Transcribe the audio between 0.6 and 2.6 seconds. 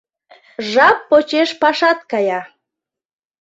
Жап почеш пашат кая.